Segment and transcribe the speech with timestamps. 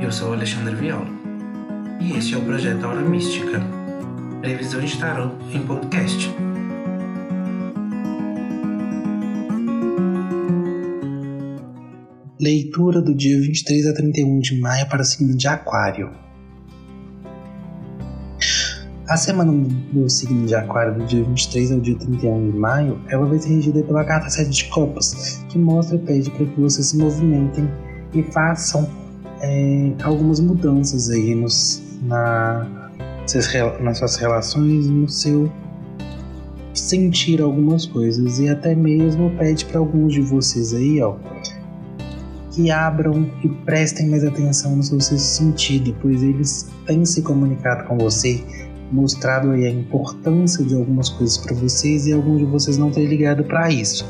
[0.00, 1.06] Eu sou Alexandre Viola
[2.00, 3.60] e este é o projeto Aura Mística,
[4.40, 6.34] previsão de tarot em podcast.
[12.40, 16.10] Leitura do dia 23 a 31 de maio para o signo de Aquário.
[19.06, 19.52] A semana
[19.92, 23.50] do signo de Aquário, do dia 23 ao dia 31 de maio, ela vai ser
[23.50, 27.68] regida pela carta 7 de Copas, que mostra e pede para que vocês se movimentem
[28.14, 28.88] e façam
[29.40, 32.90] é, algumas mudanças aí nos, na,
[33.80, 35.50] nas suas relações, no seu
[36.74, 38.38] sentir algumas coisas.
[38.38, 41.16] E até mesmo pede para alguns de vocês aí, ó,
[42.52, 47.96] que abram e prestem mais atenção no seu sentido, pois eles têm se comunicado com
[47.96, 48.42] você,
[48.90, 53.06] mostrado aí a importância de algumas coisas para vocês e alguns de vocês não têm
[53.06, 54.04] ligado para isso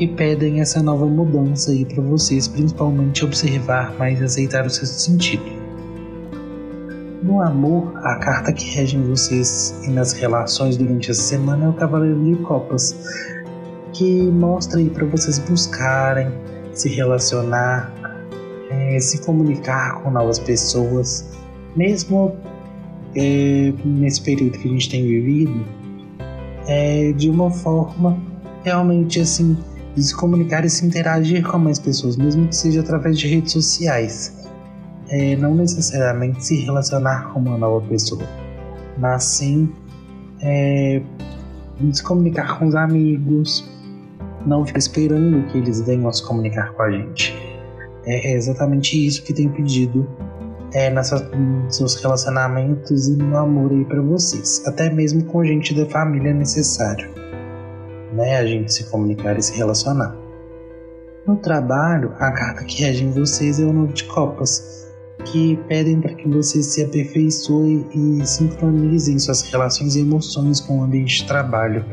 [0.00, 5.44] e pedem essa nova mudança aí para vocês, principalmente observar mais aceitar o seu sentido.
[7.22, 11.68] No amor, a carta que rege em vocês e nas relações durante essa semana é
[11.68, 12.96] o Cavaleiro de Copas,
[13.92, 16.32] que mostra aí para vocês buscarem
[16.72, 17.92] se relacionar,
[18.70, 21.28] é, se comunicar com novas pessoas,
[21.76, 22.34] mesmo
[23.14, 25.62] é, nesse período que a gente tem vivido,
[26.66, 28.18] é, de uma forma
[28.64, 29.58] realmente assim
[29.94, 33.52] de se comunicar e se interagir com mais pessoas, mesmo que seja através de redes
[33.52, 34.38] sociais.
[35.08, 38.22] É, não necessariamente se relacionar com uma nova pessoa,
[38.96, 39.68] mas sim
[40.40, 41.02] é,
[41.92, 43.68] se comunicar com os amigos,
[44.46, 47.34] não ficar esperando que eles venham se comunicar com a gente.
[48.06, 50.08] É, é exatamente isso que tem pedido
[50.72, 55.74] é, nessa, nos seus relacionamentos e no amor aí para vocês, até mesmo com gente
[55.74, 57.29] da família é necessário
[58.20, 60.14] né, a gente se comunicar e se relacionar.
[61.26, 64.86] No trabalho, a carta que rege em vocês é o Novo de Copas,
[65.24, 70.82] que pedem para que vocês se aperfeiçoem e sincronizem suas relações e emoções com o
[70.82, 71.84] ambiente de trabalho,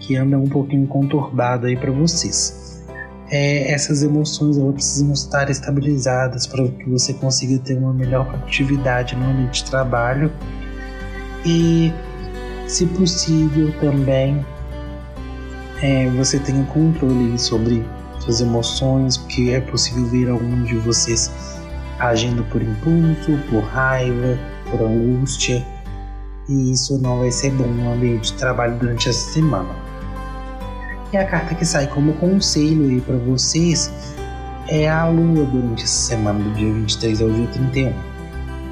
[0.00, 2.84] que anda um pouquinho conturbado aí para vocês.
[3.30, 9.16] É, essas emoções elas precisam estar estabilizadas para que você consiga ter uma melhor atividade
[9.16, 10.32] no ambiente de trabalho
[11.44, 11.92] e,
[12.68, 14.44] se possível, também
[15.82, 17.84] é, você tenha controle sobre
[18.20, 21.30] suas emoções, porque é possível ver alguns de vocês
[21.98, 24.38] agindo por impulso, por raiva,
[24.70, 25.64] por angústia,
[26.48, 29.74] e isso não vai ser bom no ambiente de trabalho durante essa semana.
[31.12, 33.90] E a carta que sai como conselho aí para vocês
[34.68, 37.92] é a Lua durante essa semana, do dia 23 ao dia 31,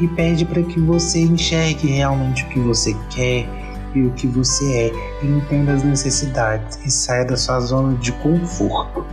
[0.00, 3.46] e pede para que você enxergue realmente o que você quer
[3.94, 9.04] e o que você é, entenda as necessidades e saia da sua zona de conforto.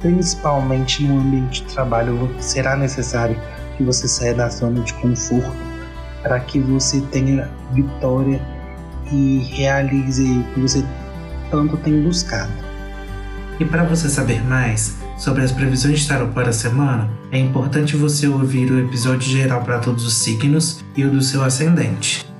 [0.00, 3.40] Principalmente no ambiente de trabalho, será necessário
[3.76, 5.74] que você saia da zona de conforto
[6.22, 8.40] para que você tenha vitória
[9.12, 10.84] e realize o que você
[11.50, 12.52] tanto tem buscado.
[13.60, 17.96] E para você saber mais sobre as previsões de tarot para a semana, é importante
[17.96, 22.33] você ouvir o episódio geral para todos os signos e o do seu ascendente.